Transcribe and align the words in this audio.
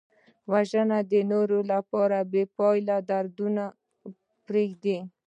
وژنه 0.51 0.97
د 1.11 1.13
نورو 1.31 1.59
لپاره 1.71 2.17
بېپایه 2.31 2.97
دردونه 3.09 3.63
پرېږدي 4.45 4.97